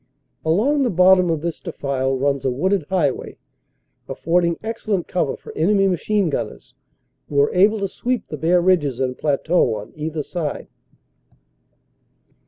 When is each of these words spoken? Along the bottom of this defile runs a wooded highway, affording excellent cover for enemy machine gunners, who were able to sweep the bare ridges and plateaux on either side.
Along 0.43 0.81
the 0.81 0.89
bottom 0.89 1.29
of 1.29 1.41
this 1.41 1.59
defile 1.59 2.17
runs 2.17 2.43
a 2.43 2.49
wooded 2.49 2.87
highway, 2.89 3.37
affording 4.09 4.57
excellent 4.63 5.07
cover 5.07 5.37
for 5.37 5.55
enemy 5.55 5.87
machine 5.87 6.31
gunners, 6.31 6.73
who 7.29 7.35
were 7.35 7.53
able 7.53 7.77
to 7.81 7.87
sweep 7.87 8.27
the 8.29 8.37
bare 8.37 8.61
ridges 8.61 8.99
and 8.99 9.15
plateaux 9.15 9.75
on 9.75 9.93
either 9.95 10.23
side. 10.23 10.69